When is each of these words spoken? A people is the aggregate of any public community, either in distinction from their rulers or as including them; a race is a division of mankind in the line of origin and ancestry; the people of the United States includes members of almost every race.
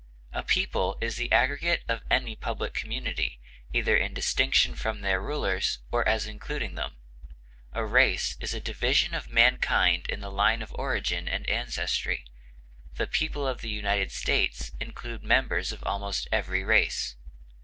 A 0.33 0.41
people 0.41 0.97
is 0.99 1.17
the 1.17 1.31
aggregate 1.31 1.83
of 1.87 2.01
any 2.09 2.35
public 2.35 2.73
community, 2.73 3.39
either 3.71 3.95
in 3.95 4.15
distinction 4.15 4.73
from 4.73 5.01
their 5.01 5.21
rulers 5.21 5.77
or 5.91 6.07
as 6.09 6.25
including 6.25 6.73
them; 6.73 6.95
a 7.71 7.85
race 7.85 8.35
is 8.39 8.55
a 8.55 8.59
division 8.59 9.13
of 9.13 9.29
mankind 9.29 10.07
in 10.09 10.19
the 10.19 10.31
line 10.31 10.63
of 10.63 10.73
origin 10.73 11.27
and 11.27 11.47
ancestry; 11.47 12.25
the 12.95 13.05
people 13.05 13.47
of 13.47 13.61
the 13.61 13.69
United 13.69 14.11
States 14.11 14.71
includes 14.81 15.23
members 15.23 15.71
of 15.71 15.83
almost 15.83 16.27
every 16.31 16.63
race. 16.63 17.15